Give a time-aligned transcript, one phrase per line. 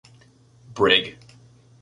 [0.73, 1.19] Brig.